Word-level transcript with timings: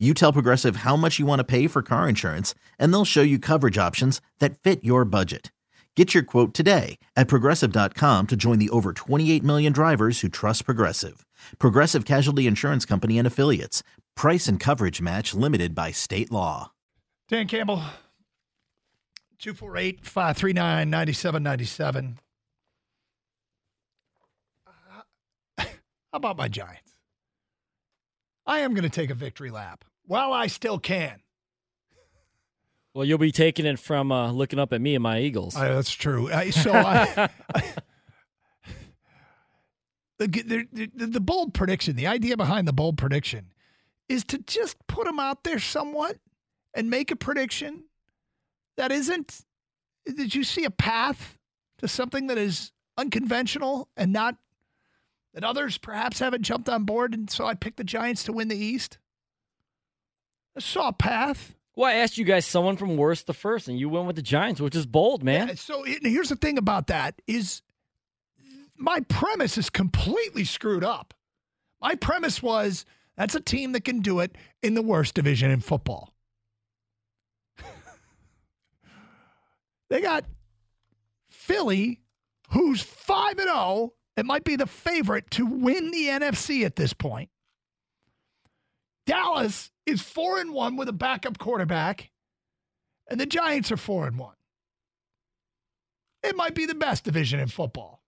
You 0.00 0.12
tell 0.12 0.32
Progressive 0.32 0.76
how 0.76 0.96
much 0.96 1.20
you 1.20 1.24
want 1.26 1.38
to 1.38 1.44
pay 1.44 1.68
for 1.68 1.80
car 1.80 2.08
insurance, 2.08 2.54
and 2.80 2.92
they'll 2.92 3.04
show 3.04 3.22
you 3.22 3.38
coverage 3.38 3.78
options 3.78 4.20
that 4.40 4.58
fit 4.58 4.82
your 4.82 5.04
budget. 5.04 5.52
Get 5.96 6.12
your 6.12 6.24
quote 6.24 6.52
today 6.52 6.98
at 7.14 7.28
progressive.com 7.28 8.26
to 8.26 8.34
join 8.36 8.58
the 8.58 8.70
over 8.70 8.92
28 8.92 9.44
million 9.44 9.72
drivers 9.72 10.20
who 10.20 10.28
trust 10.28 10.64
Progressive. 10.64 11.24
Progressive 11.60 12.04
Casualty 12.04 12.48
Insurance 12.48 12.84
Company 12.84 13.18
and 13.18 13.26
Affiliates. 13.26 13.84
Price 14.16 14.48
and 14.48 14.58
coverage 14.58 15.00
match 15.00 15.32
limited 15.34 15.72
by 15.74 15.92
state 15.92 16.32
law. 16.32 16.72
Dan 17.28 17.46
Campbell, 17.46 17.76
248 19.38 20.04
539 20.04 20.90
9797. 20.90 22.18
How 25.58 25.66
about 26.12 26.36
my 26.36 26.48
Giants? 26.48 26.83
I 28.46 28.60
am 28.60 28.74
going 28.74 28.84
to 28.84 28.90
take 28.90 29.10
a 29.10 29.14
victory 29.14 29.50
lap 29.50 29.84
while 30.06 30.32
I 30.32 30.46
still 30.46 30.78
can. 30.78 31.20
Well, 32.92 33.04
you'll 33.04 33.18
be 33.18 33.32
taking 33.32 33.66
it 33.66 33.78
from 33.78 34.12
uh, 34.12 34.30
looking 34.30 34.58
up 34.58 34.72
at 34.72 34.80
me 34.80 34.94
and 34.94 35.02
my 35.02 35.20
Eagles. 35.20 35.56
Uh, 35.56 35.74
that's 35.74 35.92
true. 35.92 36.30
I, 36.30 36.50
so 36.50 36.72
I, 36.74 37.28
the, 40.18 40.28
the, 40.28 40.88
the, 40.94 41.06
the 41.06 41.20
bold 41.20 41.54
prediction, 41.54 41.96
the 41.96 42.06
idea 42.06 42.36
behind 42.36 42.68
the 42.68 42.72
bold 42.72 42.96
prediction 42.96 43.46
is 44.08 44.22
to 44.24 44.38
just 44.38 44.76
put 44.86 45.06
them 45.06 45.18
out 45.18 45.42
there 45.42 45.58
somewhat 45.58 46.18
and 46.74 46.88
make 46.88 47.10
a 47.10 47.16
prediction 47.16 47.84
that 48.76 48.92
isn't, 48.92 49.40
did 50.06 50.34
you 50.34 50.44
see 50.44 50.64
a 50.64 50.70
path 50.70 51.36
to 51.78 51.88
something 51.88 52.28
that 52.28 52.38
is 52.38 52.72
unconventional 52.96 53.88
and 53.96 54.12
not 54.12 54.36
that 55.34 55.44
others 55.44 55.76
perhaps 55.76 56.20
haven't 56.20 56.42
jumped 56.42 56.68
on 56.68 56.84
board? 56.84 57.12
And 57.14 57.28
so 57.28 57.46
I 57.46 57.54
picked 57.54 57.76
the 57.76 57.84
Giants 57.84 58.24
to 58.24 58.32
win 58.32 58.48
the 58.48 58.56
East. 58.56 58.98
I 60.56 60.60
saw 60.60 60.88
a 60.88 60.92
path. 60.92 61.54
Well, 61.76 61.90
I 61.90 61.94
asked 61.94 62.16
you 62.16 62.24
guys 62.24 62.46
someone 62.46 62.76
from 62.76 62.96
worst 62.96 63.26
to 63.26 63.32
first, 63.32 63.68
and 63.68 63.78
you 63.78 63.88
went 63.88 64.06
with 64.06 64.16
the 64.16 64.22
Giants, 64.22 64.60
which 64.60 64.76
is 64.76 64.86
bold, 64.86 65.24
man. 65.24 65.48
Yeah, 65.48 65.54
so 65.54 65.82
here's 65.82 66.28
the 66.28 66.36
thing 66.36 66.56
about 66.56 66.86
that 66.86 67.20
is 67.26 67.62
my 68.76 69.00
premise 69.00 69.58
is 69.58 69.70
completely 69.70 70.44
screwed 70.44 70.84
up. 70.84 71.14
My 71.80 71.96
premise 71.96 72.42
was 72.42 72.84
that's 73.16 73.34
a 73.34 73.40
team 73.40 73.72
that 73.72 73.84
can 73.84 74.00
do 74.00 74.20
it 74.20 74.36
in 74.62 74.74
the 74.74 74.82
worst 74.82 75.14
division 75.14 75.50
in 75.50 75.60
football. 75.60 76.14
they 79.90 80.00
got 80.00 80.24
Philly, 81.28 82.00
who's 82.50 82.80
5 82.80 83.38
and 83.38 83.48
0, 83.48 83.92
it 84.16 84.26
might 84.26 84.44
be 84.44 84.56
the 84.56 84.66
favorite 84.66 85.30
to 85.32 85.44
win 85.46 85.90
the 85.90 86.06
NFC 86.06 86.64
at 86.64 86.76
this 86.76 86.92
point. 86.92 87.30
Dallas 89.06 89.70
is 89.86 90.00
4 90.00 90.40
and 90.40 90.54
1 90.54 90.76
with 90.76 90.88
a 90.88 90.92
backup 90.92 91.38
quarterback, 91.38 92.10
and 93.08 93.20
the 93.20 93.26
Giants 93.26 93.70
are 93.70 93.76
4 93.76 94.06
and 94.06 94.18
1. 94.18 94.34
It 96.22 96.36
might 96.36 96.54
be 96.54 96.64
the 96.64 96.74
best 96.74 97.04
division 97.04 97.38
in 97.38 97.48
football. 97.48 98.02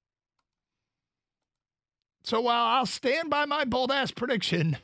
So 2.22 2.41
while 2.41 2.65
I'll 2.65 2.87
stand 2.87 3.31
by 3.31 3.45
my 3.45 3.65
bold 3.65 3.93
ass 3.93 4.11
prediction, 4.11 4.78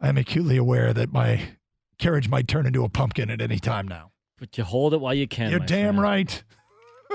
I'm 0.00 0.18
acutely 0.18 0.58
aware 0.58 0.92
that 0.92 1.12
my 1.12 1.40
carriage 1.98 2.28
might 2.28 2.46
turn 2.46 2.66
into 2.66 2.84
a 2.84 2.88
pumpkin 2.88 3.30
at 3.30 3.40
any 3.40 3.58
time 3.58 3.88
now. 3.88 4.12
But 4.38 4.58
you 4.58 4.64
hold 4.64 4.92
it 4.92 5.00
while 5.00 5.14
you 5.14 5.26
can. 5.26 5.50
You're 5.50 5.60
damn 5.60 5.94
friend. 5.94 5.98
right. 5.98 6.44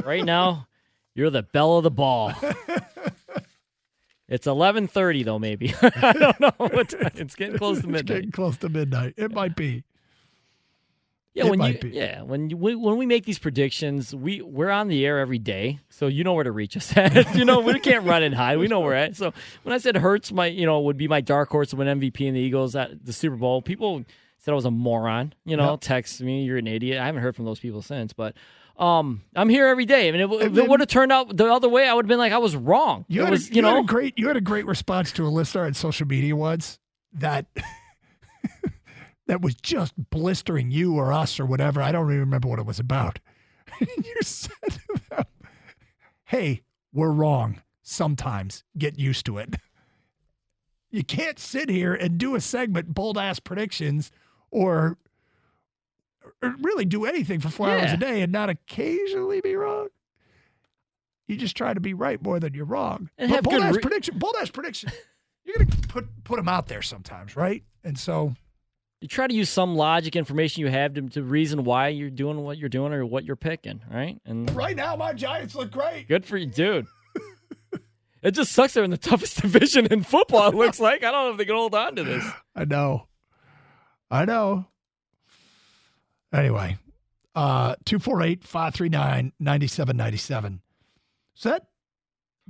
Right 0.04 0.26
now, 0.26 0.68
you're 1.16 1.30
the 1.30 1.44
belle 1.44 1.78
of 1.78 1.84
the 1.84 1.92
ball. 1.92 2.34
it's 4.28 4.48
11:30 4.48 5.26
though, 5.26 5.40
maybe. 5.40 5.74
I 5.82 6.14
don't 6.14 6.40
know 6.40 6.52
what 6.58 6.90
time. 6.90 7.12
It's 7.16 7.36
getting 7.36 7.58
close 7.58 7.78
to 7.82 7.84
It's 7.84 7.88
midnight. 7.88 8.06
getting 8.16 8.32
close 8.32 8.58
to 8.58 8.70
midnight. 8.70 9.14
It 9.18 9.32
might 9.34 9.56
be. 9.56 9.84
Yeah, 11.34 11.46
It 11.46 11.50
when 11.52 11.62
you 11.62 11.78
be. 11.80 11.90
yeah 11.92 12.24
when 12.24 12.50
you, 12.50 12.58
we, 12.58 12.76
when 12.76 12.98
we 12.98 13.06
make 13.06 13.24
these 13.26 13.40
predictions, 13.40 14.14
we 14.14 14.42
we're 14.42 14.70
on 14.70 14.90
the 14.90 15.06
air 15.06 15.20
every 15.20 15.40
day, 15.40 15.80
so 15.90 16.08
you 16.08 16.26
know 16.26 16.34
where 16.34 16.44
to 16.44 16.52
reach 16.52 16.76
us 16.76 16.92
at. 16.98 17.36
you 17.36 17.46
know 17.46 17.62
we 17.62 17.80
can't 17.80 18.06
run 18.06 18.22
and 18.24 18.36
hide. 18.36 18.58
We 18.58 18.68
know 18.68 18.82
where 18.82 18.96
at. 18.96 19.16
So 19.16 19.32
when 19.64 19.74
I 19.74 19.78
said 19.78 19.96
Hurts, 19.96 20.32
my 20.34 20.48
you 20.48 20.66
know 20.66 20.82
would 20.82 20.98
be 20.98 21.08
my 21.08 21.22
dark 21.22 21.50
horse 21.50 21.70
to 21.70 21.78
win 21.78 21.88
MVP 22.00 22.22
in 22.22 22.34
the 22.34 22.40
Eagles 22.42 22.76
at 22.76 23.06
the 23.06 23.14
Super 23.14 23.38
Bowl, 23.38 23.62
people 23.62 24.04
said 24.42 24.52
I 24.52 24.56
was 24.56 24.66
a 24.66 24.72
moron. 24.72 25.34
You 25.46 25.56
know, 25.56 25.72
Yep. 25.72 25.82
text 25.82 26.22
me, 26.22 26.44
you're 26.44 26.58
an 26.58 26.68
idiot. 26.68 27.00
I 27.00 27.06
haven't 27.06 27.22
heard 27.22 27.36
from 27.36 27.46
those 27.46 27.60
people 27.60 27.82
since, 27.82 28.14
but. 28.14 28.36
Um, 28.78 29.22
I'm 29.36 29.50
here 29.50 29.68
every 29.68 29.86
day. 29.86 30.08
I 30.08 30.12
mean, 30.12 30.22
if, 30.22 30.32
if 30.32 30.58
it 30.58 30.68
would 30.68 30.80
have 30.80 30.90
turned 30.90 31.12
out 31.12 31.36
the 31.38 31.46
other 31.46 31.70
way, 31.70 31.88
I 31.88 31.94
would 31.94 32.06
have 32.06 32.10
been 32.10 32.18
like, 32.18 32.32
I 32.32 32.40
was 32.40 32.56
wrong. 32.56 33.06
You 33.10 33.22
it 33.22 33.26
had, 33.26 33.32
was, 33.32 33.46
a, 33.46 33.50
you, 33.50 33.56
you 33.58 33.62
know, 33.62 33.84
great 33.84 34.18
you 34.18 34.28
had 34.28 34.38
a 34.38 34.42
great 34.42 34.66
response 34.66 35.12
to 35.14 35.28
a 35.28 35.30
listener 35.30 35.66
on 35.66 35.76
social 35.76 36.08
media 36.08 36.36
once 36.36 36.80
that 37.14 37.46
that 39.28 39.42
was 39.42 39.54
just 39.56 39.94
blistering 40.10 40.72
you 40.72 40.96
or 40.96 41.14
us 41.14 41.40
or 41.40 41.46
whatever. 41.46 41.80
I 41.82 41.92
don't 41.92 42.08
even 42.08 42.22
remember 42.22 42.48
what 42.48 42.58
it 42.58 42.66
was 42.66 42.80
about. 42.80 43.20
you 43.80 44.16
said 44.24 44.52
to 44.70 45.02
them, 45.12 45.26
"Hey, 46.26 46.64
we're 46.92 47.12
wrong. 47.12 47.62
Sometimes 47.84 48.64
get 48.78 48.98
used 48.98 49.26
to 49.28 49.38
it. 49.38 49.56
You 50.90 51.04
can't 51.04 51.38
sit 51.38 51.70
here 51.70 51.94
and 51.94 52.18
do 52.18 52.36
a 52.36 52.42
segment 52.42 52.96
bold 52.96 53.18
ass 53.20 53.40
predictions 53.40 54.12
or." 54.52 54.98
or 56.44 56.56
really 56.62 56.86
do 56.86 57.06
anything 57.06 57.40
for 57.40 57.50
four 57.50 57.70
hours 57.70 57.92
a 57.92 57.98
day 57.98 58.22
and 58.22 58.32
not 58.32 58.50
occasionally 58.50 59.42
be 59.42 59.56
wrong. 59.56 59.90
You 61.28 61.38
just 61.38 61.56
try 61.56 61.74
to 61.74 61.80
be 61.80 61.94
right 61.94 62.22
more 62.22 62.40
than 62.40 62.54
you're 62.54 62.66
wrong. 62.66 63.10
And 63.18 63.30
but 63.30 63.36
have 63.36 63.44
bold 63.44 63.62
ass 63.62 63.76
re- 63.76 63.82
prediction, 63.82 64.18
bold 64.18 64.36
ass 64.42 64.50
prediction. 64.50 64.92
You're 65.44 65.58
gonna 65.58 65.72
put 65.88 66.08
put 66.24 66.38
them 66.38 66.48
out 66.48 66.68
there 66.68 66.82
sometimes, 66.82 67.36
right? 67.36 67.64
And 67.84 67.98
so 67.98 68.36
you 69.02 69.08
try 69.08 69.28
to 69.28 69.34
use 69.34 69.50
some 69.50 69.76
logic 69.76 70.16
information 70.16 70.62
you 70.62 70.70
have 70.70 70.94
to, 70.94 71.02
to 71.10 71.24
reason 71.24 71.64
why 71.64 71.88
you're 71.88 72.12
doing 72.12 72.42
what 72.42 72.58
you're 72.58 72.70
doing 72.70 72.94
or 72.94 73.06
what 73.06 73.26
you're 73.26 73.36
picking, 73.36 73.82
right? 73.92 74.20
And 74.26 74.54
right 74.56 74.76
now, 74.76 74.96
my 74.96 75.14
Giants 75.14 75.56
look 75.56 75.72
great. 75.72 76.08
Good 76.08 76.26
for 76.26 76.38
you, 76.38 76.46
dude. 76.46 76.86
it 78.22 78.32
just 78.32 78.52
sucks 78.52 78.74
they're 78.76 78.84
in 78.84 78.92
the 78.92 78.98
toughest 78.98 79.38
division 79.42 79.88
in 79.88 80.04
football, 80.04 80.50
it 80.50 80.56
looks 80.56 80.80
like. 80.80 81.04
I 81.04 81.12
don't 81.12 81.26
know 81.26 81.32
if 81.32 81.38
they 81.38 81.46
can 81.46 81.56
hold 81.56 81.74
on 81.74 81.96
to 81.96 82.04
this. 82.04 82.24
I 82.56 82.66
know, 82.66 83.08
I 84.12 84.26
know. 84.26 84.66
Anyway, 86.34 86.78
uh, 87.34 87.76
two 87.86 87.98
four 87.98 88.22
eight 88.22 88.44
five 88.44 88.74
three 88.74 88.90
nine 88.90 89.32
ninety 89.40 89.68
seven 89.68 89.98
ninety 89.98 90.18
seven. 90.18 90.62
So 91.34 91.50
that 91.50 91.66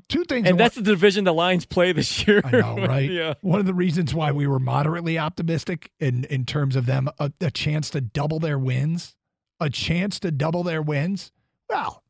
two 0.07 0.23
things. 0.23 0.47
And 0.47 0.59
that's 0.59 0.75
the 0.75 0.81
division 0.81 1.23
the 1.23 1.33
Lions 1.33 1.65
play 1.65 1.91
this 1.91 2.27
year. 2.27 2.41
I 2.43 2.51
know, 2.51 2.75
right? 2.87 3.09
yeah. 3.09 3.35
One 3.41 3.59
of 3.59 3.65
the 3.65 3.73
reasons 3.73 4.13
why 4.13 4.31
we 4.31 4.47
were 4.47 4.59
moderately 4.59 5.17
optimistic 5.17 5.91
in 5.99 6.25
in 6.25 6.45
terms 6.45 6.75
of 6.75 6.85
them 6.85 7.09
a, 7.19 7.31
a 7.41 7.51
chance 7.51 7.89
to 7.91 8.01
double 8.01 8.39
their 8.39 8.59
wins, 8.59 9.15
a 9.59 9.69
chance 9.69 10.19
to 10.21 10.31
double 10.31 10.63
their 10.63 10.81
wins. 10.81 11.31
Well, 11.69 12.03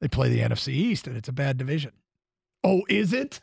they 0.00 0.08
play 0.08 0.28
the 0.28 0.40
NFC 0.40 0.68
East, 0.68 1.06
and 1.06 1.16
it's 1.16 1.28
a 1.28 1.32
bad 1.32 1.56
division. 1.56 1.92
Oh, 2.62 2.82
is 2.88 3.12
it? 3.12 3.40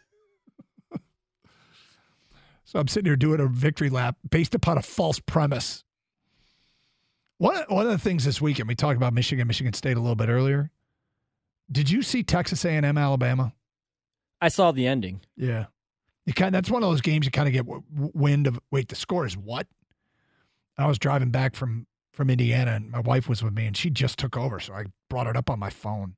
So 2.67 2.79
I'm 2.79 2.89
sitting 2.89 3.05
here 3.05 3.15
doing 3.15 3.39
a 3.39 3.47
victory 3.47 3.89
lap 3.89 4.17
based 4.29 4.53
upon 4.53 4.77
a 4.77 4.81
false 4.81 5.21
premise. 5.21 5.85
One 7.37 7.55
of, 7.55 7.69
one 7.69 7.85
of 7.85 7.91
the 7.93 7.97
things 7.97 8.25
this 8.25 8.41
weekend 8.41 8.67
we 8.67 8.75
talked 8.75 8.97
about 8.97 9.13
Michigan, 9.13 9.47
Michigan 9.47 9.71
State 9.71 9.95
a 9.95 10.01
little 10.01 10.17
bit 10.17 10.27
earlier. 10.27 10.69
Did 11.71 11.89
you 11.89 12.01
see 12.01 12.23
Texas 12.23 12.65
A&M, 12.65 12.97
Alabama? 12.97 13.53
I 14.41 14.49
saw 14.49 14.73
the 14.73 14.85
ending. 14.85 15.21
Yeah. 15.37 15.67
You 16.25 16.33
kind 16.33 16.53
that's 16.53 16.69
one 16.69 16.83
of 16.83 16.89
those 16.89 16.99
games 16.99 17.25
you 17.25 17.31
kind 17.31 17.47
of 17.47 17.53
get 17.53 17.65
wind 18.13 18.47
of 18.47 18.59
wait 18.69 18.89
the 18.89 18.95
score 18.95 19.25
is 19.25 19.37
what? 19.37 19.65
I 20.77 20.87
was 20.87 20.99
driving 20.99 21.31
back 21.31 21.55
from 21.55 21.87
from 22.11 22.29
Indiana 22.29 22.71
and 22.71 22.91
my 22.91 22.99
wife 22.99 23.29
was 23.29 23.41
with 23.41 23.53
me 23.53 23.65
and 23.65 23.77
she 23.77 23.89
just 23.89 24.19
took 24.19 24.35
over 24.35 24.59
so 24.59 24.73
I 24.73 24.85
brought 25.09 25.27
it 25.27 25.37
up 25.37 25.49
on 25.49 25.57
my 25.57 25.69
phone. 25.69 26.17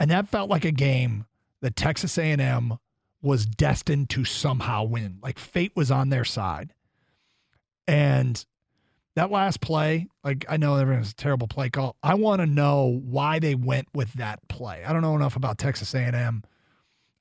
And 0.00 0.10
that 0.10 0.28
felt 0.28 0.48
like 0.48 0.64
a 0.64 0.72
game 0.72 1.26
that 1.60 1.76
Texas 1.76 2.16
A&M 2.16 2.78
was 3.22 3.46
destined 3.46 4.10
to 4.10 4.24
somehow 4.24 4.84
win. 4.84 5.18
Like 5.22 5.38
fate 5.38 5.72
was 5.74 5.90
on 5.90 6.08
their 6.08 6.24
side. 6.24 6.74
And 7.86 8.44
that 9.14 9.30
last 9.30 9.60
play, 9.60 10.08
like 10.24 10.44
I 10.48 10.56
know 10.56 10.76
everyone's 10.76 11.10
a 11.10 11.14
terrible 11.14 11.46
play 11.46 11.70
call. 11.70 11.96
I 12.02 12.14
want 12.14 12.40
to 12.40 12.46
know 12.46 13.00
why 13.04 13.38
they 13.38 13.54
went 13.54 13.88
with 13.94 14.12
that 14.14 14.46
play. 14.48 14.82
I 14.84 14.92
don't 14.92 15.02
know 15.02 15.14
enough 15.14 15.36
about 15.36 15.58
Texas 15.58 15.94
A&M. 15.94 16.42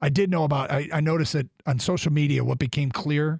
I 0.01 0.09
did 0.09 0.31
know 0.31 0.43
about. 0.43 0.71
I, 0.71 0.89
I 0.91 0.99
noticed 0.99 1.33
that 1.33 1.47
on 1.67 1.79
social 1.79 2.11
media, 2.11 2.43
what 2.43 2.57
became 2.57 2.91
clear 2.91 3.39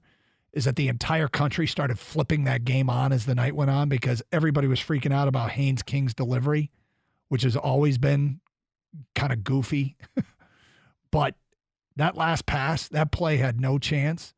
is 0.54 0.66
that 0.66 0.75
the 0.75 0.90
entire 0.90 1.28
country 1.28 1.66
started 1.66 1.98
flipping 1.98 2.44
that 2.44 2.66
game 2.66 2.90
on 2.90 3.13
as 3.13 3.25
the 3.25 3.34
night 3.34 3.56
went 3.56 3.72
on 3.72 3.90
because 3.90 4.22
everybody 4.31 4.68
was 4.68 4.80
freaking 4.80 5.13
out 5.13 5.28
about 5.28 5.50
Haynes 5.52 5.81
King's 5.81 6.13
delivery, 6.13 6.69
which 7.30 7.44
has 7.44 7.56
always 7.56 7.98
been 7.98 8.42
kind 9.16 9.31
of 9.31 9.44
goofy. 9.44 9.96
but 11.12 11.36
that 11.96 12.16
last 12.16 12.46
pass, 12.46 12.88
that 12.90 13.12
play 13.12 13.38
had 13.38 13.60
no 13.60 13.78
chance. 13.78 14.34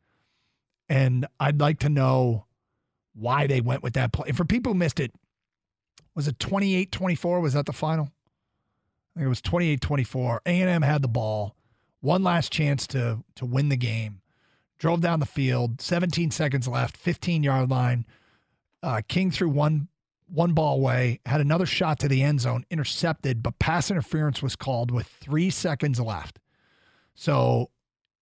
And 0.90 1.28
I'd 1.40 1.62
like 1.62 1.80
to 1.80 1.90
know 1.90 2.46
why 3.14 3.48
they 3.48 3.62
went 3.62 3.84
with 3.84 3.94
that 3.94 4.12
play. 4.12 4.30
And 4.30 4.38
for 4.38 4.46
people 4.46 4.74
who 4.74 4.80
missed 4.80 5.00
it, 5.00 5.14
was 6.16 6.28
it 6.28 6.40
28 6.40 6.92
24? 6.92 7.40
Was 7.40 7.54
that 7.54 7.66
the 7.66 7.74
final? 7.74 8.10
I 9.16 9.20
think 9.20 9.26
it 9.26 9.30
was 9.30 9.42
28 9.42 9.82
24. 9.82 10.42
A&M 10.46 10.82
had 10.82 11.02
the 11.02 11.08
ball, 11.08 11.56
one 12.02 12.24
last 12.24 12.52
chance 12.52 12.88
to, 12.88 13.24
to 13.36 13.46
win 13.46 13.70
the 13.70 13.78
game, 13.78 14.22
drove 14.78 15.02
down 15.02 15.20
the 15.20 15.26
field, 15.26 15.82
17 15.82 16.32
seconds 16.32 16.68
left, 16.68 16.98
15 16.98 17.44
yard 17.44 17.70
line. 17.70 18.06
Uh, 18.82 19.02
King 19.08 19.32
threw 19.32 19.50
one 19.50 19.88
one 20.28 20.54
ball 20.54 20.76
away, 20.78 21.20
had 21.28 21.42
another 21.42 21.66
shot 21.66 22.00
to 22.00 22.08
the 22.08 22.24
end 22.24 22.42
zone, 22.42 22.66
intercepted, 22.72 23.44
but 23.44 23.60
pass 23.60 23.92
interference 23.92 24.42
was 24.42 24.56
called 24.56 24.90
with 24.90 25.06
three 25.06 25.52
seconds 25.52 26.00
left. 26.00 26.40
So 27.15 27.69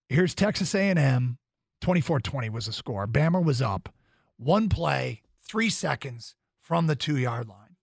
here's 0.08 0.34
Texas 0.34 0.74
A&M, 0.74 1.38
24-20 1.80 2.50
was 2.50 2.66
the 2.66 2.72
score. 2.72 3.06
Bama 3.06 3.42
was 3.42 3.62
up, 3.62 3.88
one 4.36 4.68
play, 4.68 5.22
three 5.42 5.70
seconds 5.70 6.34
from 6.60 6.86
the 6.86 6.96
two 6.96 7.16
yard 7.16 7.48
line, 7.48 7.76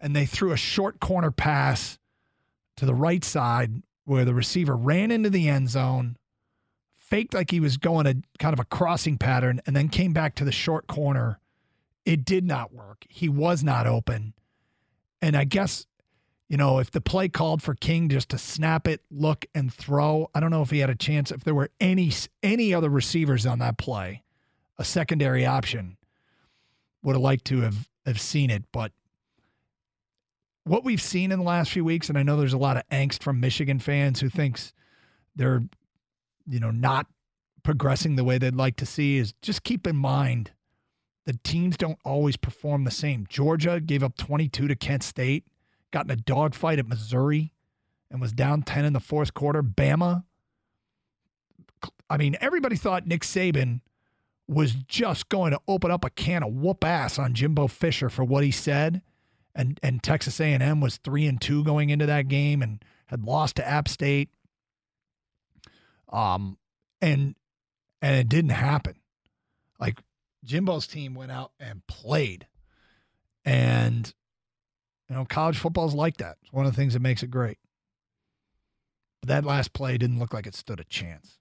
and 0.00 0.14
they 0.14 0.26
threw 0.26 0.52
a 0.52 0.56
short 0.56 1.00
corner 1.00 1.30
pass 1.30 1.98
to 2.76 2.86
the 2.86 2.94
right 2.94 3.24
side 3.24 3.82
where 4.04 4.24
the 4.24 4.34
receiver 4.34 4.76
ran 4.76 5.10
into 5.10 5.30
the 5.30 5.48
end 5.48 5.68
zone, 5.68 6.16
faked 6.96 7.34
like 7.34 7.50
he 7.50 7.60
was 7.60 7.76
going 7.76 8.06
a 8.06 8.14
kind 8.38 8.52
of 8.52 8.60
a 8.60 8.64
crossing 8.64 9.18
pattern, 9.18 9.60
and 9.66 9.74
then 9.74 9.88
came 9.88 10.12
back 10.12 10.34
to 10.36 10.44
the 10.44 10.52
short 10.52 10.86
corner 10.86 11.40
it 12.06 12.24
did 12.24 12.44
not 12.44 12.72
work. 12.72 13.04
He 13.10 13.28
was 13.28 13.64
not 13.64 13.86
open. 13.86 14.32
And 15.20 15.36
I 15.36 15.44
guess, 15.44 15.86
you 16.48 16.56
know, 16.56 16.78
if 16.78 16.90
the 16.90 17.00
play 17.00 17.28
called 17.28 17.62
for 17.62 17.74
King 17.74 18.08
just 18.08 18.28
to 18.28 18.38
snap 18.38 18.86
it, 18.86 19.00
look, 19.10 19.46
and 19.54 19.72
throw, 19.72 20.30
I 20.34 20.40
don't 20.40 20.50
know 20.50 20.62
if 20.62 20.70
he 20.70 20.78
had 20.78 20.90
a 20.90 20.94
chance. 20.94 21.32
If 21.32 21.42
there 21.42 21.54
were 21.54 21.70
any 21.80 22.12
any 22.42 22.72
other 22.72 22.88
receivers 22.88 23.46
on 23.46 23.58
that 23.58 23.78
play, 23.78 24.22
a 24.78 24.84
secondary 24.84 25.44
option, 25.44 25.96
would 27.02 27.14
have 27.14 27.22
liked 27.22 27.46
to 27.46 27.62
have, 27.62 27.88
have 28.04 28.20
seen 28.20 28.50
it. 28.50 28.64
But 28.72 28.92
what 30.64 30.84
we've 30.84 31.02
seen 31.02 31.32
in 31.32 31.38
the 31.38 31.44
last 31.44 31.72
few 31.72 31.84
weeks, 31.84 32.08
and 32.08 32.18
I 32.18 32.22
know 32.22 32.36
there's 32.36 32.52
a 32.52 32.58
lot 32.58 32.76
of 32.76 32.88
angst 32.90 33.22
from 33.22 33.40
Michigan 33.40 33.78
fans 33.78 34.20
who 34.20 34.28
thinks 34.28 34.72
they're, 35.34 35.64
you 36.48 36.60
know, 36.60 36.70
not 36.70 37.06
progressing 37.62 38.16
the 38.16 38.24
way 38.24 38.38
they'd 38.38 38.54
like 38.54 38.76
to 38.76 38.86
see, 38.86 39.16
is 39.16 39.34
just 39.42 39.64
keep 39.64 39.86
in 39.86 39.96
mind 39.96 40.52
the 41.24 41.38
teams 41.42 41.76
don't 41.76 41.98
always 42.04 42.36
perform 42.36 42.84
the 42.84 42.90
same. 42.90 43.26
Georgia 43.28 43.80
gave 43.80 44.04
up 44.04 44.16
22 44.16 44.68
to 44.68 44.76
Kent 44.76 45.02
State, 45.02 45.44
got 45.92 46.06
in 46.06 46.10
a 46.10 46.16
dogfight 46.16 46.78
at 46.78 46.88
Missouri, 46.88 47.52
and 48.10 48.20
was 48.20 48.32
down 48.32 48.62
10 48.62 48.84
in 48.84 48.92
the 48.92 49.00
fourth 49.00 49.34
quarter. 49.34 49.62
Bama, 49.62 50.24
I 52.08 52.16
mean, 52.16 52.36
everybody 52.40 52.76
thought 52.76 53.06
Nick 53.06 53.22
Saban 53.22 53.80
was 54.48 54.74
just 54.74 55.28
going 55.28 55.52
to 55.52 55.60
open 55.66 55.90
up 55.90 56.04
a 56.04 56.10
can 56.10 56.42
of 56.42 56.52
whoop 56.52 56.84
ass 56.84 57.18
on 57.18 57.34
Jimbo 57.34 57.66
Fisher 57.66 58.08
for 58.08 58.24
what 58.24 58.44
he 58.44 58.50
said, 58.50 59.02
and 59.54 59.80
and 59.82 60.02
Texas 60.02 60.40
A&M 60.40 60.80
was 60.80 60.98
three 60.98 61.26
and 61.26 61.40
two 61.40 61.64
going 61.64 61.90
into 61.90 62.06
that 62.06 62.28
game 62.28 62.62
and 62.62 62.84
had 63.06 63.24
lost 63.24 63.56
to 63.56 63.66
App 63.66 63.88
State. 63.88 64.28
Um, 66.08 66.58
and 67.00 67.34
and 68.00 68.16
it 68.16 68.28
didn't 68.28 68.50
happen. 68.50 68.94
Like 69.80 70.00
Jimbo's 70.46 70.86
team 70.86 71.14
went 71.14 71.32
out 71.32 71.52
and 71.58 71.86
played. 71.86 72.46
And, 73.44 74.12
you 75.08 75.16
know, 75.16 75.24
college 75.24 75.58
football 75.58 75.86
is 75.86 75.94
like 75.94 76.18
that. 76.18 76.36
It's 76.42 76.52
one 76.52 76.66
of 76.66 76.72
the 76.72 76.76
things 76.76 76.94
that 76.94 77.00
makes 77.00 77.22
it 77.22 77.30
great. 77.30 77.58
But 79.22 79.28
that 79.28 79.44
last 79.44 79.72
play 79.72 79.98
didn't 79.98 80.18
look 80.18 80.34
like 80.34 80.46
it 80.46 80.54
stood 80.54 80.80
a 80.80 80.84
chance. 80.84 81.38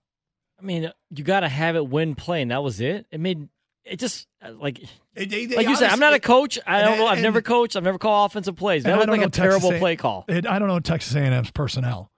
I 0.60 0.64
mean, 0.64 0.92
you 1.10 1.24
got 1.24 1.42
to 1.42 1.50
have 1.50 1.76
it 1.76 1.88
win 1.88 2.16
play, 2.16 2.42
and 2.42 2.52
that 2.52 2.64
was 2.64 2.80
it. 2.80 3.06
It 3.12 3.20
made 3.20 3.50
it 3.84 4.00
just 4.00 4.28
uh, 4.42 4.52
like 4.54 4.80
they, 5.14 5.48
like 5.48 5.68
you 5.68 5.76
said. 5.76 5.90
I'm 5.90 6.00
not 6.00 6.14
a 6.14 6.20
coach. 6.20 6.58
I 6.66 6.82
don't 6.82 6.94
and, 6.94 7.00
know. 7.02 7.08
I've 7.08 7.22
never 7.22 7.42
coached. 7.42 7.76
I've 7.76 7.84
never 7.84 7.98
called 7.98 8.32
offensive 8.32 8.56
plays. 8.56 8.84
That 8.84 8.98
looked 8.98 9.10
like 9.10 9.22
a 9.22 9.30
terrible 9.30 9.74
a, 9.74 9.80
play 9.80 9.96
call. 9.96 10.26
It, 10.28 10.48
I 10.48 10.60
don't 10.60 10.68
know 10.68 10.80
Texas 10.80 11.16
A&M's 11.16 11.52
personnel, 11.52 12.12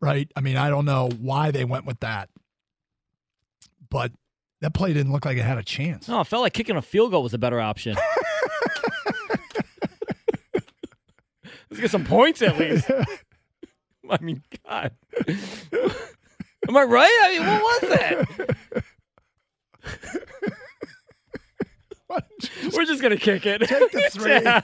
right? 0.00 0.30
I 0.34 0.40
mean, 0.40 0.56
I 0.56 0.70
don't 0.70 0.84
know 0.84 1.08
why 1.20 1.50
they 1.50 1.64
went 1.64 1.86
with 1.86 2.00
that, 2.00 2.30
but 3.90 4.12
that 4.60 4.74
play 4.74 4.92
didn't 4.92 5.12
look 5.12 5.24
like 5.24 5.36
it 5.36 5.42
had 5.42 5.58
a 5.58 5.62
chance. 5.62 6.08
No, 6.08 6.20
it 6.20 6.26
felt 6.26 6.42
like 6.42 6.52
kicking 6.52 6.76
a 6.76 6.82
field 6.82 7.10
goal 7.10 7.22
was 7.22 7.34
a 7.34 7.38
better 7.38 7.60
option. 7.60 7.96
get 11.82 11.90
some 11.90 12.04
points 12.04 12.40
at 12.42 12.58
least. 12.58 12.90
I 14.10 14.18
mean, 14.20 14.42
God. 14.68 14.92
Am 16.68 16.76
I 16.76 16.82
right? 16.82 17.18
I 17.24 17.38
mean, 17.38 17.46
what 17.48 17.82
was 17.82 17.90
that? 17.90 18.56
We're 22.74 22.84
just 22.84 23.00
gonna 23.02 23.16
kick 23.16 23.46
it. 23.46 23.60
Take 23.62 23.90
the 23.90 24.00
three. 24.12 24.32
yeah. 24.32 24.60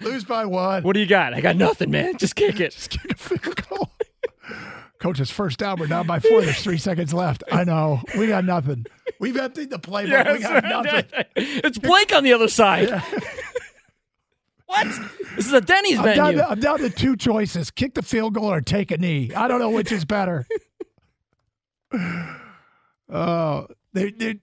Lose 0.00 0.24
by 0.24 0.44
one. 0.44 0.82
What 0.82 0.94
do 0.94 1.00
you 1.00 1.06
got? 1.06 1.34
I 1.34 1.40
got 1.40 1.56
nothing, 1.56 1.90
man. 1.90 2.16
Just 2.18 2.34
kick 2.36 2.58
it. 2.60 2.72
Just 2.72 2.90
kick 2.90 3.12
a 3.12 3.16
field 3.16 3.68
goal. 3.68 3.90
Coach's 4.98 5.30
first 5.30 5.58
down. 5.58 5.78
We're 5.78 5.86
down 5.86 6.06
by 6.06 6.18
four. 6.20 6.40
There's 6.42 6.60
three 6.62 6.78
seconds 6.78 7.14
left. 7.14 7.42
I 7.52 7.64
know. 7.64 8.00
We 8.18 8.26
got 8.26 8.44
nothing. 8.44 8.84
We've 9.18 9.36
emptied 9.36 9.70
the 9.70 9.78
playbook. 9.78 10.08
Yes. 10.08 10.38
We 10.38 10.42
got 10.42 10.64
nothing. 10.84 11.04
It's 11.36 11.78
Blake 11.78 12.12
on 12.14 12.24
the 12.24 12.32
other 12.32 12.48
side. 12.48 12.88
Yeah. 12.88 13.02
What? 14.70 14.86
This 15.36 15.46
is 15.46 15.52
a 15.52 15.60
Denny's 15.60 15.98
I'm 15.98 16.04
menu. 16.04 16.22
Down 16.22 16.34
to, 16.34 16.50
I'm 16.50 16.60
down 16.60 16.78
to 16.78 16.90
two 16.90 17.16
choices: 17.16 17.70
kick 17.70 17.94
the 17.94 18.02
field 18.02 18.34
goal 18.34 18.52
or 18.52 18.60
take 18.60 18.90
a 18.90 18.98
knee. 18.98 19.32
I 19.34 19.48
don't 19.48 19.58
know 19.58 19.70
which 19.70 19.92
is 19.92 20.04
better. 20.04 20.46
Oh, 23.12 23.66
they, 23.92 24.12
they 24.12 24.38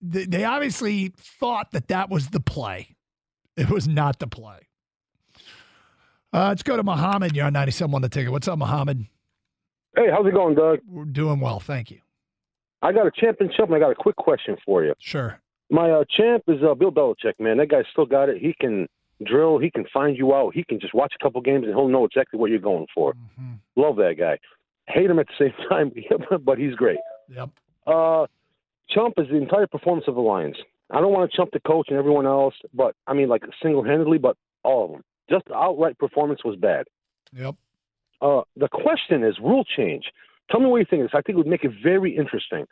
they 0.00 0.42
obviously 0.44 1.12
thought 1.16 1.70
that 1.70 1.86
that 1.88 2.10
was 2.10 2.30
the 2.30 2.40
play. 2.40 2.96
It 3.56 3.70
was 3.70 3.86
not 3.86 4.18
the 4.18 4.26
play. 4.26 4.58
Uh, 6.32 6.48
let's 6.48 6.62
go 6.62 6.76
to 6.76 6.82
Muhammad. 6.82 7.36
You're 7.36 7.46
on 7.46 7.52
97 7.52 7.94
on 7.94 8.02
the 8.02 8.08
ticket. 8.08 8.32
What's 8.32 8.48
up, 8.48 8.58
Muhammad? 8.58 9.06
Hey, 9.96 10.06
how's 10.10 10.26
it 10.26 10.34
going, 10.34 10.54
Doug? 10.54 10.80
We're 10.88 11.04
doing 11.04 11.40
well, 11.40 11.60
thank 11.60 11.90
you. 11.90 12.00
I 12.82 12.92
got 12.92 13.06
a 13.06 13.12
championship, 13.12 13.66
and 13.66 13.74
I 13.74 13.78
got 13.78 13.90
a 13.90 13.94
quick 13.94 14.16
question 14.16 14.56
for 14.64 14.84
you. 14.84 14.94
Sure. 14.98 15.40
My 15.70 15.90
uh, 15.90 16.04
champ 16.16 16.44
is 16.48 16.58
uh, 16.62 16.74
Bill 16.74 16.92
Belichick, 16.92 17.34
man. 17.38 17.58
That 17.58 17.68
guy 17.68 17.82
still 17.92 18.06
got 18.06 18.28
it. 18.28 18.38
He 18.38 18.54
can 18.60 18.86
drill. 19.24 19.58
He 19.58 19.70
can 19.70 19.84
find 19.92 20.16
you 20.16 20.34
out. 20.34 20.54
He 20.54 20.64
can 20.64 20.80
just 20.80 20.94
watch 20.94 21.12
a 21.18 21.22
couple 21.22 21.40
games, 21.40 21.64
and 21.64 21.74
he'll 21.74 21.88
know 21.88 22.04
exactly 22.04 22.38
what 22.38 22.50
you're 22.50 22.58
going 22.58 22.86
for. 22.94 23.14
Mm-hmm. 23.14 23.54
Love 23.76 23.96
that 23.96 24.14
guy. 24.18 24.38
Hate 24.86 25.10
him 25.10 25.18
at 25.18 25.26
the 25.26 25.46
same 25.46 25.68
time, 25.68 25.92
but 26.44 26.58
he's 26.58 26.74
great. 26.74 26.98
Yep. 27.28 27.50
Uh, 27.86 28.26
Chump 28.90 29.14
is 29.18 29.28
the 29.28 29.36
entire 29.36 29.66
performance 29.66 30.06
of 30.08 30.14
the 30.14 30.20
Lions. 30.20 30.56
I 30.90 31.00
don't 31.00 31.12
want 31.12 31.30
to 31.30 31.36
chump 31.36 31.50
the 31.52 31.60
coach 31.60 31.88
and 31.90 31.98
everyone 31.98 32.26
else, 32.26 32.54
but 32.72 32.94
I 33.06 33.12
mean, 33.12 33.28
like 33.28 33.42
single 33.62 33.84
handedly, 33.84 34.18
but 34.18 34.36
all 34.64 34.84
of 34.86 34.90
them. 34.92 35.02
Just 35.28 35.44
the 35.46 35.54
outright 35.54 35.98
performance 35.98 36.40
was 36.44 36.56
bad. 36.56 36.86
Yep. 37.34 37.54
Uh, 38.22 38.40
the 38.56 38.68
question 38.68 39.22
is 39.22 39.36
rule 39.38 39.64
change. 39.76 40.04
Tell 40.50 40.60
me 40.60 40.66
what 40.66 40.78
you 40.78 40.86
think 40.88 41.02
of 41.02 41.10
this. 41.10 41.14
I 41.14 41.20
think 41.20 41.34
it 41.34 41.38
would 41.38 41.46
make 41.46 41.64
it 41.64 41.72
very 41.82 42.16
interesting. 42.16 42.64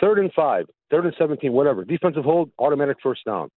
Third 0.00 0.18
and 0.18 0.32
five, 0.32 0.66
third 0.90 1.04
and 1.04 1.14
17, 1.16 1.52
whatever. 1.52 1.84
Defensive 1.84 2.24
hold, 2.24 2.50
automatic 2.58 2.96
first 3.02 3.24
down. 3.24 3.50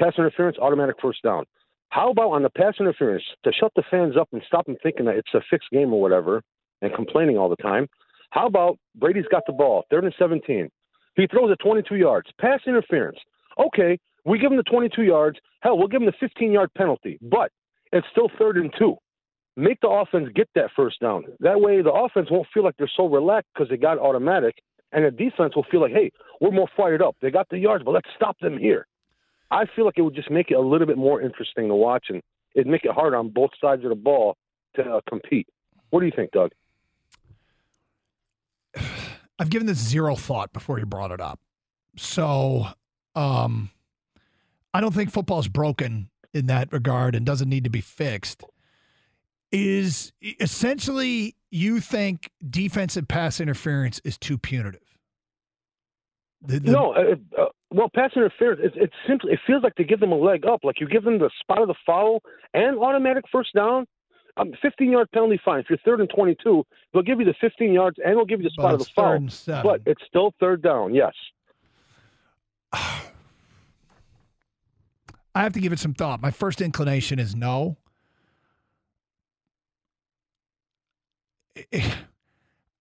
Pass 0.00 0.14
interference, 0.18 0.56
automatic 0.58 0.96
first 1.00 1.22
down. 1.22 1.44
How 1.90 2.10
about 2.10 2.30
on 2.30 2.42
the 2.42 2.50
pass 2.50 2.74
interference 2.80 3.24
to 3.44 3.52
shut 3.52 3.72
the 3.76 3.82
fans 3.90 4.16
up 4.16 4.28
and 4.32 4.42
stop 4.46 4.66
them 4.66 4.76
thinking 4.82 5.06
that 5.06 5.16
it's 5.16 5.34
a 5.34 5.40
fixed 5.50 5.70
game 5.70 5.92
or 5.92 6.00
whatever 6.00 6.42
and 6.82 6.94
complaining 6.94 7.36
all 7.36 7.48
the 7.48 7.56
time? 7.56 7.86
How 8.30 8.46
about 8.46 8.78
Brady's 8.94 9.26
got 9.30 9.42
the 9.46 9.52
ball, 9.52 9.84
third 9.90 10.04
and 10.04 10.14
17. 10.18 10.70
He 11.16 11.26
throws 11.26 11.50
it 11.50 11.58
22 11.62 11.96
yards. 11.96 12.30
Pass 12.40 12.60
interference. 12.66 13.18
Okay, 13.58 13.98
we 14.24 14.38
give 14.38 14.52
him 14.52 14.56
the 14.56 14.62
22 14.62 15.02
yards. 15.02 15.38
Hell, 15.62 15.76
we'll 15.76 15.88
give 15.88 16.00
him 16.00 16.06
the 16.06 16.14
15 16.20 16.52
yard 16.52 16.70
penalty, 16.74 17.18
but 17.20 17.50
it's 17.92 18.06
still 18.12 18.30
third 18.38 18.56
and 18.56 18.72
two 18.78 18.96
make 19.56 19.80
the 19.80 19.88
offense 19.88 20.28
get 20.34 20.48
that 20.54 20.70
first 20.74 21.00
down. 21.00 21.24
That 21.40 21.60
way, 21.60 21.82
the 21.82 21.92
offense 21.92 22.28
won't 22.30 22.46
feel 22.52 22.64
like 22.64 22.76
they're 22.78 22.90
so 22.96 23.06
relaxed 23.06 23.50
because 23.54 23.68
they 23.68 23.76
got 23.76 23.98
automatic, 23.98 24.54
and 24.92 25.04
the 25.04 25.10
defense 25.10 25.54
will 25.54 25.66
feel 25.70 25.80
like, 25.80 25.92
hey, 25.92 26.10
we're 26.40 26.50
more 26.50 26.68
fired 26.76 27.02
up. 27.02 27.16
They 27.20 27.30
got 27.30 27.48
the 27.50 27.58
yards, 27.58 27.84
but 27.84 27.92
let's 27.92 28.08
stop 28.16 28.38
them 28.40 28.56
here. 28.58 28.86
I 29.50 29.64
feel 29.74 29.84
like 29.84 29.94
it 29.96 30.02
would 30.02 30.14
just 30.14 30.30
make 30.30 30.50
it 30.50 30.54
a 30.54 30.60
little 30.60 30.86
bit 30.86 30.98
more 30.98 31.20
interesting 31.20 31.68
to 31.68 31.74
watch, 31.74 32.06
and 32.08 32.22
it'd 32.54 32.66
make 32.66 32.84
it 32.84 32.92
hard 32.92 33.14
on 33.14 33.30
both 33.30 33.50
sides 33.60 33.82
of 33.84 33.90
the 33.90 33.96
ball 33.96 34.36
to 34.76 34.82
uh, 34.82 35.00
compete. 35.08 35.48
What 35.90 36.00
do 36.00 36.06
you 36.06 36.12
think, 36.14 36.30
Doug? 36.30 36.52
I've 39.38 39.50
given 39.50 39.66
this 39.66 39.78
zero 39.78 40.14
thought 40.16 40.52
before 40.52 40.78
you 40.78 40.86
brought 40.86 41.10
it 41.10 41.20
up. 41.20 41.40
So, 41.96 42.66
um, 43.14 43.70
I 44.72 44.80
don't 44.80 44.94
think 44.94 45.10
football's 45.10 45.48
broken 45.48 46.10
in 46.32 46.46
that 46.46 46.72
regard 46.72 47.14
and 47.14 47.26
doesn't 47.26 47.48
need 47.48 47.64
to 47.64 47.70
be 47.70 47.80
fixed 47.80 48.44
is 49.50 50.12
essentially 50.38 51.34
you 51.50 51.80
think 51.80 52.30
defensive 52.48 53.08
pass 53.08 53.40
interference 53.40 54.00
is 54.04 54.16
too 54.16 54.38
punitive. 54.38 54.89
The, 56.42 56.58
the, 56.58 56.70
No, 56.70 56.94
uh, 56.94 57.40
uh, 57.40 57.46
well, 57.70 57.90
pass 57.94 58.12
interference. 58.16 58.60
It, 58.64 58.82
it 58.82 58.90
simply 59.06 59.32
it 59.32 59.40
feels 59.46 59.62
like 59.62 59.74
they 59.76 59.84
give 59.84 60.00
them 60.00 60.12
a 60.12 60.16
leg 60.16 60.46
up. 60.46 60.64
Like 60.64 60.80
you 60.80 60.88
give 60.88 61.04
them 61.04 61.18
the 61.18 61.30
spot 61.40 61.60
of 61.60 61.68
the 61.68 61.74
foul 61.84 62.22
and 62.54 62.78
automatic 62.78 63.24
first 63.30 63.54
down. 63.54 63.86
Um, 64.36 64.52
15 64.62 64.90
yard 64.90 65.10
penalty 65.12 65.40
fine. 65.44 65.60
If 65.60 65.66
you're 65.68 65.78
third 65.84 66.00
and 66.00 66.08
22, 66.08 66.64
they'll 66.92 67.02
give 67.02 67.18
you 67.18 67.26
the 67.26 67.34
15 67.40 67.72
yards 67.72 67.98
and 68.02 68.16
they'll 68.16 68.24
give 68.24 68.40
you 68.40 68.44
the 68.44 68.50
spot 68.50 68.74
of 68.74 68.80
the 68.80 68.86
foul. 68.94 69.04
But 69.62 69.82
it's 69.86 70.00
still 70.06 70.32
third 70.40 70.62
down. 70.62 70.94
Yes. 70.94 71.12
I 72.72 73.02
have 75.34 75.52
to 75.52 75.60
give 75.60 75.72
it 75.72 75.78
some 75.78 75.94
thought. 75.94 76.22
My 76.22 76.30
first 76.30 76.60
inclination 76.60 77.18
is 77.18 77.36
no. 77.36 77.76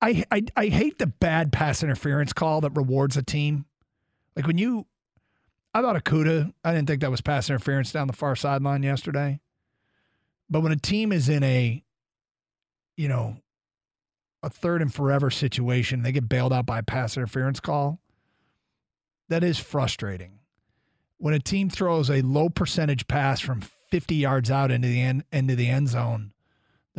I, 0.02 0.24
I 0.32 0.44
I 0.56 0.68
hate 0.68 0.98
the 0.98 1.08
bad 1.08 1.52
pass 1.52 1.84
interference 1.84 2.34
call 2.34 2.62
that 2.62 2.76
rewards 2.76 3.18
a 3.18 3.24
team. 3.24 3.66
Like 4.36 4.48
when 4.48 4.58
you, 4.58 4.86
I 5.74 5.82
thought 5.82 6.02
Okudah, 6.02 6.54
I 6.64 6.74
didn't 6.74 6.88
think 6.88 7.02
that 7.02 7.12
was 7.12 7.22
pass 7.22 7.50
interference 7.50 7.92
down 7.92 8.08
the 8.08 8.14
far 8.14 8.36
sideline 8.36 8.84
yesterday. 8.84 9.40
But 10.50 10.62
when 10.62 10.72
a 10.72 10.78
team 10.78 11.12
is 11.12 11.30
in 11.30 11.44
a, 11.44 11.84
you 12.96 13.08
know, 13.08 13.38
a 14.42 14.50
third 14.50 14.82
and 14.82 14.94
forever 14.94 15.30
situation, 15.30 16.02
they 16.02 16.12
get 16.12 16.30
bailed 16.30 16.54
out 16.54 16.66
by 16.66 16.80
a 16.80 16.84
pass 16.84 17.18
interference 17.18 17.60
call. 17.60 18.00
That 19.28 19.44
is 19.44 19.60
frustrating 19.60 20.40
when 21.18 21.34
a 21.34 21.40
team 21.40 21.70
throws 21.70 22.10
a 22.10 22.22
low 22.22 22.50
percentage 22.50 23.08
pass 23.08 23.40
from 23.40 23.62
50 23.92 24.16
yards 24.16 24.50
out 24.50 24.72
into 24.72 24.88
the 24.88 25.02
end 25.02 25.24
into 25.32 25.56
the 25.56 25.68
end 25.68 25.90
zone 25.90 26.32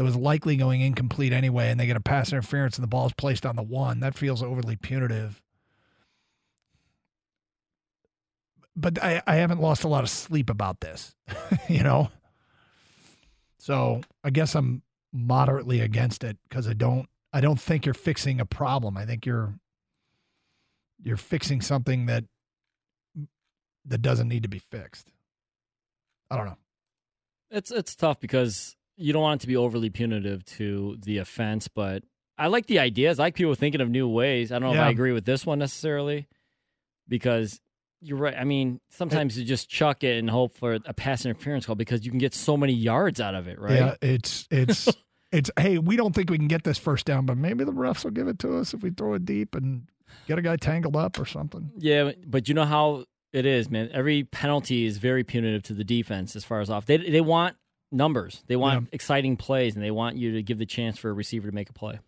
that 0.01 0.05
was 0.05 0.17
likely 0.17 0.57
going 0.57 0.81
incomplete 0.81 1.31
anyway, 1.31 1.69
and 1.69 1.79
they 1.79 1.85
get 1.85 1.95
a 1.95 2.01
pass 2.01 2.33
interference 2.33 2.79
and 2.79 2.83
the 2.83 2.89
ball 2.89 3.05
is 3.05 3.13
placed 3.13 3.45
on 3.45 3.55
the 3.55 3.63
one, 3.63 4.01
that 4.01 4.15
feels 4.15 4.43
overly 4.43 4.75
punitive. 4.75 5.43
But 8.75 8.99
I, 9.05 9.21
I 9.27 9.35
haven't 9.35 9.61
lost 9.61 9.85
a 9.85 9.89
lot 9.89 10.03
of 10.03 10.09
sleep 10.09 10.49
about 10.49 10.81
this, 10.81 11.15
you 11.69 11.83
know. 11.83 12.09
So 13.59 14.01
I 14.25 14.31
guess 14.31 14.55
I'm 14.55 14.81
moderately 15.13 15.81
against 15.81 16.25
it 16.25 16.39
because 16.49 16.67
I 16.67 16.73
don't 16.73 17.07
I 17.35 17.43
don't 17.43 17.61
think 17.61 17.85
you're 17.85 17.93
fixing 17.93 18.41
a 18.41 18.47
problem. 18.47 18.97
I 18.97 19.05
think 19.05 19.27
you're 19.27 19.53
you're 21.05 21.19
fixing 21.19 21.61
something 21.61 22.07
that 22.07 22.25
that 23.85 24.01
doesn't 24.01 24.29
need 24.29 24.45
to 24.45 24.49
be 24.49 24.61
fixed. 24.61 25.11
I 26.31 26.39
don't 26.39 26.47
know. 26.47 26.59
It's 27.51 27.71
it's 27.71 27.95
tough 27.95 28.19
because 28.19 28.77
you 29.01 29.13
don't 29.13 29.23
want 29.23 29.41
it 29.41 29.43
to 29.43 29.47
be 29.47 29.57
overly 29.57 29.91
punitive 29.91 30.45
to 30.45 30.97
the 31.03 31.19
offense, 31.19 31.69
but 31.69 32.05
I 32.39 32.47
like 32.47 32.67
the 32.67 32.79
ideas. 32.79 33.19
I 33.19 33.25
like 33.25 33.35
people 33.35 33.55
thinking 33.55 33.81
of 33.81 33.91
new 33.91 34.09
ways. 34.09 34.53
I 34.53 34.59
don't 34.59 34.75
know 34.75 34.81
if 34.81 34.87
I 34.87 34.91
agree 34.91 35.13
with 35.13 35.25
this 35.25 35.45
one 35.45 35.59
necessarily 35.59 36.29
because 37.09 37.61
you're 38.01 38.19
right. 38.19 38.35
I 38.37 38.45
mean, 38.45 38.81
sometimes 38.91 39.39
you 39.39 39.45
just 39.45 39.69
chuck 39.69 40.05
it 40.05 40.19
and 40.19 40.31
hope 40.31 40.57
for 40.57 40.75
a 40.87 40.95
pass 40.95 41.25
interference 41.25 41.67
call 41.67 41.75
because 41.75 42.05
you 42.05 42.11
can 42.11 42.19
get 42.19 42.35
so 42.35 42.57
many 42.57 42.73
yards 42.73 43.21
out 43.21 43.35
of 43.35 43.47
it, 43.47 43.59
right? 43.59 43.75
Yeah, 43.75 43.95
it's 44.01 44.47
it's 44.51 44.89
it's 45.33 45.51
hey, 45.59 45.79
we 45.79 45.97
don't 45.97 46.15
think 46.15 46.31
we 46.31 46.39
can 46.39 46.49
get 46.49 46.65
this 46.65 46.79
first 46.79 47.07
down, 47.07 47.27
but 47.27 47.37
maybe 47.37 47.65
the 47.65 47.73
refs 47.73 48.05
will 48.05 48.11
give 48.11 48.29
it 48.29 48.39
to 48.41 48.57
us 48.57 48.75
if 48.75 48.83
we 48.83 48.91
throw 48.91 49.15
it 49.15 49.25
deep 49.25 49.55
and 49.55 49.89
get 50.27 50.39
a 50.39 50.43
guy 50.43 50.57
tangled 50.57 50.97
up 50.97 51.19
or 51.19 51.27
something. 51.27 51.71
Yeah, 51.77 52.13
but 52.27 52.49
you 52.49 52.55
know 52.55 52.65
how 52.65 53.05
it 53.33 53.47
is, 53.47 53.71
man. 53.71 53.91
Every 53.93 54.25
penalty 54.25 54.87
is 54.87 54.99
very 54.99 55.25
punitive 55.25 55.63
to 55.65 55.75
the 55.75 55.85
defense 55.85 56.35
as 56.37 56.45
far 56.45 56.61
as 56.61 56.71
off. 56.71 56.87
They 56.87 56.97
they 56.97 57.21
want 57.21 57.57
numbers. 57.93 58.43
They 58.47 58.57
want 58.57 58.89
exciting 58.93 59.37
plays, 59.37 59.75
and 59.75 59.85
they 59.85 59.91
want 59.91 60.17
you 60.17 60.33
to 60.35 60.43
give 60.43 60.59
the 60.59 60.67
chance 60.67 60.99
for 60.99 61.11
a 61.11 61.13
receiver 61.13 61.49
to 61.49 61.55
make 61.55 61.71
a 61.71 61.73
play. 61.73 61.99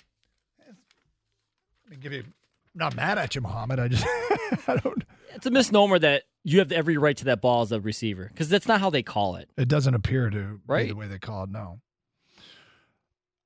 Let 0.66 1.90
me 1.90 1.96
give 1.96 2.12
you 2.12 2.20
I'm 2.20 2.78
not 2.78 2.96
mad 2.96 3.18
at 3.18 3.34
you, 3.34 3.40
Muhammad. 3.42 3.78
I 3.80 3.88
just 3.88 4.04
I 4.68 4.76
don't 4.82 5.04
It's 5.34 5.46
a 5.46 5.50
misnomer 5.50 5.98
that 5.98 6.22
you 6.44 6.58
have 6.60 6.72
every 6.72 6.96
right 6.96 7.16
to 7.18 7.26
that 7.26 7.40
ball 7.42 7.62
as 7.62 7.70
a 7.72 7.80
receiver 7.80 8.28
because 8.32 8.48
that's 8.48 8.66
not 8.66 8.80
how 8.80 8.90
they 8.90 9.02
call 9.02 9.36
it. 9.36 9.50
it 9.58 9.68
doesn't 9.68 9.94
appear 9.94 10.30
to 10.30 10.38
be 10.38 10.58
Right. 10.66 10.88
the 10.88 10.94
way 10.96 11.06
they 11.06 11.18
call 11.18 11.44
it, 11.44 11.50
no. 11.50 11.80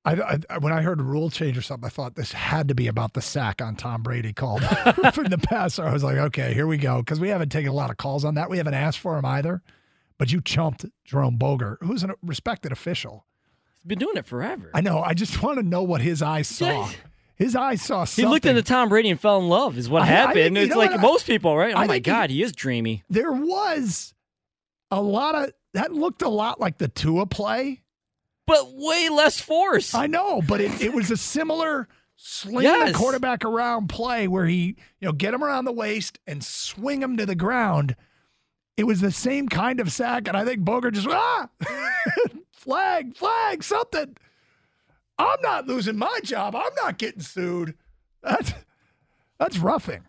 I, 0.05 0.39
I 0.49 0.57
when 0.59 0.71
I 0.71 0.81
heard 0.81 1.01
a 1.01 1.03
rule 1.03 1.29
change 1.29 1.57
or 1.57 1.61
something, 1.61 1.85
I 1.85 1.89
thought 1.89 2.15
this 2.15 2.31
had 2.31 2.69
to 2.69 2.75
be 2.75 2.87
about 2.87 3.11
the 3.13 3.21
sack 3.21 3.61
on 3.61 3.75
Tom 3.75 4.03
Brady 4.03 4.31
called 4.31 4.63
from 5.13 5.25
the 5.25 5.37
passer. 5.37 5.83
I 5.85 5.91
was 5.91 6.03
like, 6.03 6.15
okay, 6.17 6.53
here 6.53 6.65
we 6.65 6.77
go, 6.77 6.99
because 6.99 7.19
we 7.19 7.27
haven't 7.27 7.49
taken 7.49 7.69
a 7.69 7.73
lot 7.73 7.89
of 7.89 7.97
calls 7.97 8.23
on 8.23 8.35
that. 8.35 8.49
We 8.49 8.57
haven't 8.57 8.73
asked 8.75 8.99
for 8.99 9.17
him 9.17 9.25
either. 9.25 9.61
But 10.17 10.31
you 10.31 10.41
chumped 10.41 10.85
Jerome 11.05 11.37
Boger, 11.37 11.77
who's 11.81 12.03
a 12.03 12.15
respected 12.23 12.71
official. 12.71 13.25
He's 13.75 13.83
been 13.83 13.99
doing 13.99 14.17
it 14.17 14.25
forever. 14.25 14.71
I 14.73 14.81
know. 14.81 14.99
I 15.01 15.13
just 15.13 15.41
want 15.43 15.57
to 15.59 15.63
know 15.63 15.83
what 15.83 16.01
his 16.01 16.21
eyes 16.21 16.47
saw. 16.47 16.89
His 17.35 17.55
eyes 17.55 17.83
saw 17.83 18.01
he 18.01 18.07
something. 18.07 18.31
looked 18.31 18.45
into 18.47 18.63
Tom 18.63 18.89
Brady 18.89 19.11
and 19.11 19.19
fell 19.19 19.39
in 19.39 19.47
love. 19.47 19.77
Is 19.77 19.87
what 19.89 20.01
I- 20.01 20.05
I 20.05 20.07
happened. 20.07 20.35
think- 20.35 20.57
you 20.57 20.63
it's 20.63 20.75
like 20.75 20.99
most 20.99 21.27
people, 21.27 21.55
right? 21.55 21.73
Oh 21.75 21.77
I 21.77 21.81
my 21.87 21.93
think 21.95 22.05
he- 22.07 22.11
God, 22.11 22.29
he 22.31 22.41
is 22.41 22.51
dreamy. 22.51 23.03
there 23.11 23.31
was 23.31 24.15
a 24.89 25.01
lot 25.01 25.35
of 25.35 25.51
that 25.73 25.93
looked 25.93 26.23
a 26.23 26.29
lot 26.29 26.59
like 26.59 26.79
the 26.79 26.87
Tua 26.87 27.27
play. 27.27 27.83
But 28.47 28.71
way 28.73 29.09
less 29.09 29.41
force. 29.41 29.93
I 29.93 30.07
know, 30.07 30.41
but 30.41 30.61
it, 30.61 30.81
it 30.81 30.93
was 30.93 31.11
a 31.11 31.17
similar 31.17 31.87
sling 32.15 32.63
Yes. 32.63 32.93
the 32.93 32.97
quarterback 32.97 33.43
around 33.43 33.87
play 33.89 34.27
where 34.29 34.45
he, 34.45 34.77
you 35.01 35.05
know, 35.07 35.11
get 35.11 35.33
him 35.33 35.43
around 35.43 35.65
the 35.65 35.73
waist 35.73 36.17
and 36.25 36.41
swing 36.41 37.01
him 37.03 37.17
to 37.17 37.25
the 37.25 37.35
ground. 37.35 37.95
It 38.77 38.85
was 38.85 39.01
the 39.01 39.11
same 39.11 39.49
kind 39.49 39.79
of 39.79 39.91
sack, 39.91 40.27
and 40.27 40.37
I 40.37 40.45
think 40.45 40.63
Boger 40.63 40.91
just 40.91 41.07
ah, 41.09 41.49
flag, 42.51 43.17
flag, 43.17 43.63
something. 43.63 44.15
I'm 45.17 45.41
not 45.41 45.65
losing 45.67 45.97
my 45.97 46.19
job. 46.23 46.55
I'm 46.55 46.73
not 46.75 46.97
getting 46.99 47.21
sued. 47.21 47.73
That's 48.21 48.53
that's 49.39 49.57
roughing. 49.57 50.03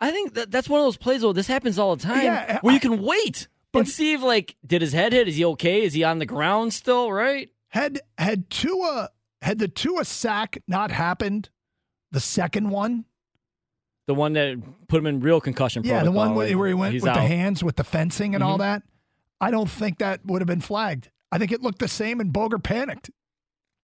I 0.00 0.10
think 0.10 0.34
that 0.34 0.50
that's 0.50 0.68
one 0.68 0.80
of 0.80 0.86
those 0.86 0.96
plays. 0.96 1.20
though. 1.22 1.32
this 1.32 1.46
happens 1.46 1.78
all 1.78 1.94
the 1.96 2.02
time. 2.02 2.24
Yeah, 2.24 2.58
where 2.62 2.72
I- 2.72 2.74
you 2.74 2.80
can 2.80 3.02
wait 3.02 3.46
But- 3.72 3.80
and 3.80 3.88
see 3.88 4.14
if 4.14 4.22
like 4.22 4.56
did 4.66 4.82
his 4.82 4.92
head 4.92 5.12
hit? 5.12 5.28
Is 5.28 5.36
he 5.36 5.44
okay? 5.44 5.82
Is 5.84 5.92
he 5.94 6.02
on 6.04 6.18
the 6.18 6.26
ground 6.26 6.74
still? 6.74 7.12
Right? 7.12 7.50
Had 7.68 8.00
had 8.16 8.50
Tua 8.50 9.10
had 9.42 9.58
the 9.60 9.68
Tua 9.68 10.04
sack 10.04 10.60
not 10.66 10.90
happened, 10.90 11.50
the 12.10 12.20
second 12.20 12.70
one, 12.70 13.04
The 14.08 14.14
one 14.14 14.32
that 14.32 14.56
put 14.88 14.98
him 14.98 15.06
in 15.06 15.20
real 15.20 15.40
concussion. 15.40 15.82
yeah, 15.84 16.02
the 16.02 16.10
one 16.10 16.34
where, 16.34 16.56
where 16.58 16.68
he 16.68 16.74
went 16.74 16.94
he's 16.94 17.02
with 17.02 17.12
the 17.14 17.20
hands 17.20 17.62
with 17.62 17.76
the 17.76 17.84
fencing 17.84 18.34
and 18.34 18.42
all 18.42 18.56
Mhm. 18.56 18.60
that, 18.60 18.82
I 19.40 19.50
don't 19.50 19.70
think 19.70 19.98
that 19.98 20.24
would 20.26 20.40
have 20.40 20.46
been 20.48 20.62
flagged. 20.62 21.10
I 21.30 21.36
think 21.38 21.52
it 21.52 21.62
looked 21.62 21.78
the 21.78 21.88
same, 21.88 22.18
and 22.18 22.32
Boger 22.32 22.58
panicked. 22.58 23.10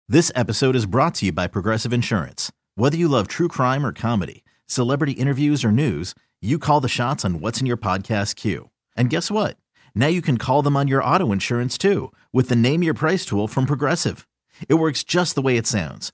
This 0.07 0.31
episode 0.33 0.75
is 0.77 0.85
brought 0.85 1.15
to 1.15 1.25
you 1.25 1.33
by 1.33 1.47
Progressive 1.47 1.91
Insurance. 1.93 2.51
Whether 2.75 2.95
you 2.97 3.07
love 3.09 3.27
true 3.27 3.49
crime 3.49 3.85
or 3.85 3.91
comedy, 3.91 4.43
celebrity 4.65 5.11
interviews 5.11 5.63
or 5.65 5.71
news, 5.73 6.15
you 6.41 6.57
call 6.57 6.79
the 6.79 6.87
shots 6.89 7.23
on 7.25 7.41
what's 7.41 7.59
in 7.59 7.67
your 7.67 7.77
podcast 7.77 8.35
queue. 8.35 8.69
And 8.95 9.09
guess 9.09 9.29
what? 9.29 9.57
Now 9.93 10.07
you 10.07 10.21
can 10.21 10.37
call 10.37 10.61
them 10.61 10.75
on 10.77 10.87
your 10.87 11.03
auto 11.03 11.31
insurance 11.33 11.77
too 11.77 12.11
with 12.31 12.47
the 12.49 12.55
Name 12.55 12.81
Your 12.81 12.93
Price 12.93 13.25
tool 13.25 13.47
from 13.49 13.65
Progressive. 13.65 14.25
It 14.69 14.75
works 14.75 15.03
just 15.03 15.35
the 15.35 15.41
way 15.41 15.57
it 15.57 15.67
sounds. 15.67 16.13